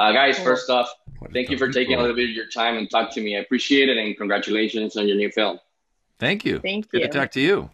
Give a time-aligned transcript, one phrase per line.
[0.00, 0.90] Uh, guys, first off,
[1.34, 3.36] thank you for taking a little bit of your time and talk to me.
[3.36, 5.60] I appreciate it, and congratulations on your new film.
[6.18, 6.58] Thank you.
[6.58, 7.08] Thank Good you.
[7.08, 7.68] to talk to you.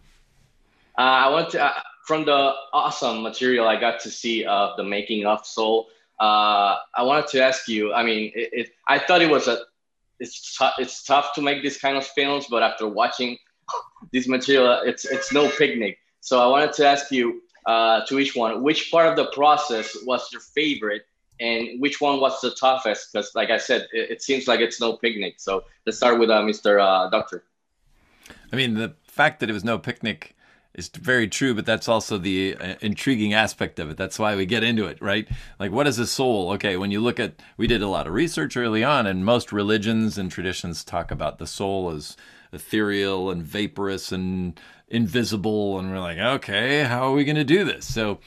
[0.97, 1.71] Uh, I want to, uh,
[2.05, 5.87] from the awesome material I got to see of the making of Soul.
[6.19, 7.93] Uh, I wanted to ask you.
[7.93, 9.59] I mean, it, it, I thought it was a,
[10.19, 13.37] it's t- it's tough to make this kind of films, but after watching
[14.11, 15.97] this material, it's it's no picnic.
[16.19, 19.95] So I wanted to ask you uh, to each one, which part of the process
[20.05, 21.03] was your favorite,
[21.39, 23.11] and which one was the toughest?
[23.11, 25.35] Because, like I said, it, it, seems like it's no picnic.
[25.37, 26.81] So let's start with uh, Mr.
[26.81, 27.43] Uh, Docter.
[28.51, 30.35] I mean, the fact that it was no picnic
[30.73, 33.97] is very true, but that's also the uh, intriguing aspect of it.
[33.97, 35.27] That's why we get into it, right?
[35.59, 36.51] Like, what is a soul?
[36.53, 39.51] Okay, when you look at, we did a lot of research early on, and most
[39.51, 42.15] religions and traditions talk about the soul as
[42.53, 45.79] ethereal and vaporous and invisible.
[45.79, 47.91] And we're like, okay, how are we going to do this?
[47.91, 48.19] So,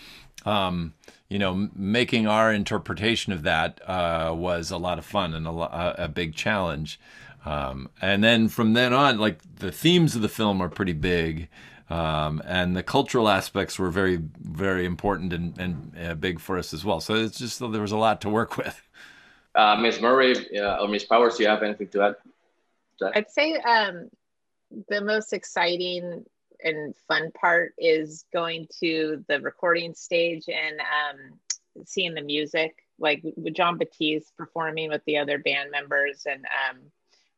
[0.45, 0.95] um,
[1.29, 6.05] you know, making our interpretation of that uh, was a lot of fun and a,
[6.05, 6.99] a big challenge.
[7.45, 11.49] Um, and then from then on, like the themes of the film are pretty big.
[11.89, 16.73] Um, and the cultural aspects were very, very important and, and uh, big for us
[16.73, 17.01] as well.
[17.01, 18.81] So it's just there was a lot to work with.
[19.55, 20.01] Uh, Ms.
[20.01, 21.05] Murray uh, or Ms.
[21.05, 22.15] Powers, do you have anything to add?
[22.99, 23.17] To that?
[23.17, 24.09] I'd say um,
[24.89, 26.25] the most exciting
[26.65, 33.23] and fun part is going to the recording stage and um, seeing the music, like
[33.37, 36.81] with Jon Batiste performing with the other band members and um,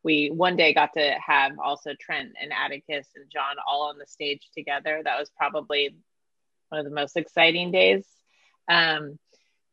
[0.05, 4.07] we one day got to have also Trent and Atticus and Jon all on the
[4.07, 5.01] stage together.
[5.05, 5.95] That was probably
[6.69, 8.05] one of the most exciting days.
[8.69, 9.19] Um,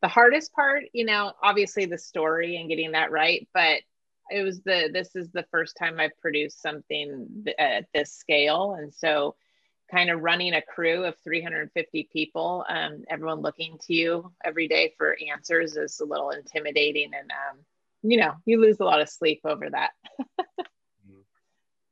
[0.01, 3.81] the hardest part, you know, obviously the story and getting that right, but
[4.31, 8.93] it was the this is the first time I've produced something at this scale, and
[8.93, 9.35] so
[9.91, 14.93] kind of running a crew of 350 people, um, everyone looking to you every day
[14.97, 17.57] for answers is a little intimidating and um,
[18.01, 19.91] you know, you lose a lot of sleep over that.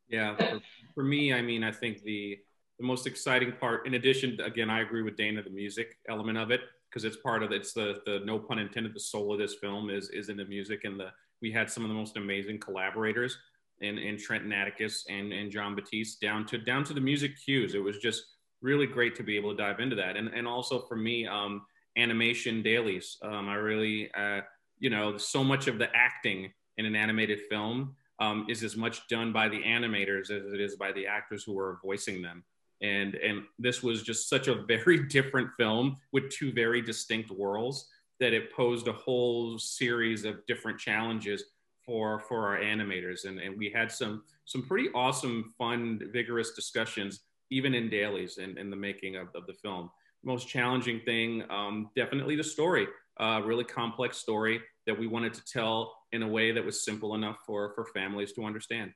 [0.08, 0.62] yeah, for,
[0.96, 2.38] for, me, I mean, I think the
[2.80, 6.52] the most exciting part, in addition, again, I agree with Dana, the music element of
[6.52, 9.56] it, because it's part of it's the the no pun intended, the soul of this
[9.56, 11.10] film is is in the music, and the
[11.42, 13.38] we had some of the most amazing collaborators
[13.82, 17.76] in in Trent Atticus and and Jon Batiste down to down to the music cues.
[17.76, 18.24] It was just
[18.62, 21.62] really great to be able to dive into that, and and also for me, um,
[21.98, 23.18] animation dailies.
[23.22, 24.12] Um, I really.
[24.14, 24.42] Uh,
[24.80, 29.08] you know, so much of the acting in an animated film um, is as much
[29.08, 32.44] done by the animators as it is by the actors who are voicing them.
[32.82, 37.88] And and this was just such a very different film with two very distinct worlds
[38.20, 41.44] that it posed a whole series of different challenges
[41.86, 43.26] for for our animators.
[43.26, 48.58] And and we had some some pretty awesome, fun, vigorous discussions even in dailies in,
[48.58, 49.90] in the making of, of the film.
[50.24, 52.88] Most challenging thing, um, definitely the story
[53.20, 57.16] a really complex story that we wanted to tell in a way that was simple
[57.16, 58.94] enough for for families to understand.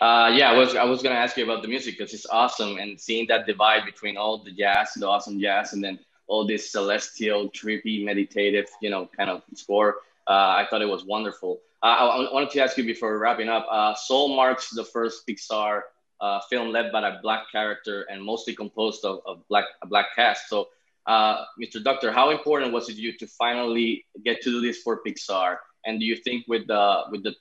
[0.00, 2.78] Uh, yeah, I was I was gonna ask you about the music because it's awesome
[2.78, 6.70] and seeing that divide between all the jazz, the awesome jazz, and then all this
[6.70, 9.96] celestial, trippy, meditative, you know, kind of score.
[10.26, 11.60] Uh, I thought it was wonderful.
[11.82, 13.66] Uh, I, wanted to ask you before wrapping up.
[13.70, 15.82] Uh, Soul marks the first Pixar
[16.20, 20.06] uh, film led by a black character and mostly composed of, of black a black
[20.14, 20.48] cast.
[20.48, 20.68] So
[21.06, 21.82] uh, Mr.
[21.82, 25.56] Docter, how important was it to you to finally get to do this for Pixar?
[25.86, 27.34] And do you think with the with the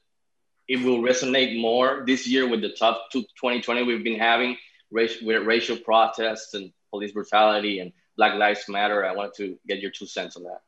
[0.67, 4.57] it will resonate more this year with the tough 2020 we've been having
[4.91, 9.05] with racial protests and police brutality and Black Lives Matter?
[9.05, 10.61] I wanted to get your two cents on that.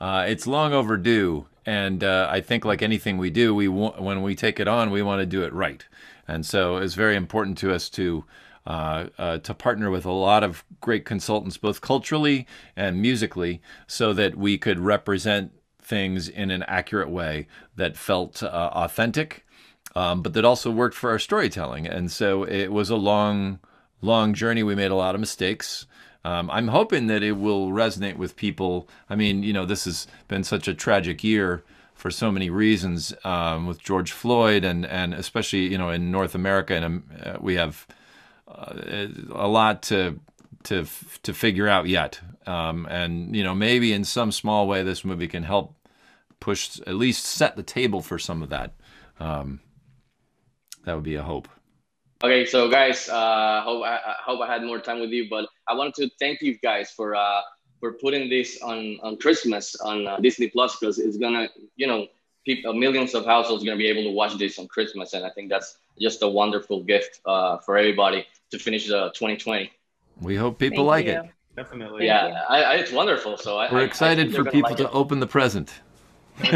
[0.00, 4.34] Uh, it's long overdue, and uh, I think like anything we do, we when we
[4.34, 5.84] take it on, we want to do it right,
[6.26, 8.24] and so it's very important to us to
[8.66, 12.46] uh, uh, to partner with a lot of great consultants, both culturally
[12.76, 17.46] and musically, so that we could represent things in an accurate way
[17.76, 19.44] that felt uh, authentic,
[19.96, 21.86] um, but that also worked for our storytelling.
[21.86, 23.58] And so it was a long,
[24.00, 24.62] long journey.
[24.62, 25.86] We made a lot of mistakes.
[26.24, 28.88] Um, I'm hoping that it will resonate with people.
[29.10, 33.14] I mean, you know, this has been such a tragic year for so many reasons
[33.24, 37.36] um, with George Floyd, and and especially you know in North America, and um, uh,
[37.40, 37.86] we have
[38.48, 40.18] uh, a lot to
[40.64, 40.86] to
[41.22, 42.20] to figure out yet.
[42.46, 45.74] Um, and you know, maybe in some small way, this movie can help
[46.40, 48.74] push at least set the table for some of that.
[49.20, 49.60] Um,
[50.84, 51.48] that would be a hope.
[52.24, 55.46] Okay, so guys, uh, hope I, I, hope I had more time with you, but
[55.68, 57.40] I wanted to thank you guys for uh,
[57.80, 62.06] for putting this on on Christmas on uh, Disney Plus because it's gonna, you know,
[62.44, 65.50] people, millions of households gonna be able to watch this on Christmas, and I think
[65.50, 69.70] that's just a wonderful gift uh, for everybody to finish the 2020.
[70.20, 71.12] We hope people Thank like you.
[71.12, 71.30] it.
[71.56, 72.06] Definitely.
[72.06, 73.36] Yeah, I, I, it's wonderful.
[73.36, 74.90] So I, we're excited for people like to it.
[74.94, 75.72] open the present.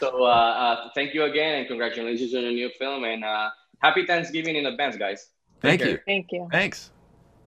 [0.00, 3.50] so uh, uh, thank you again and congratulations on your new film and uh,
[3.80, 5.28] happy Thanksgiving in advance, guys.
[5.60, 5.98] Thank you.
[6.06, 6.48] Thank you.
[6.50, 6.90] Thanks.